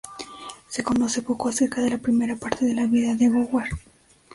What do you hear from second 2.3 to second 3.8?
parte de la vida de Gower.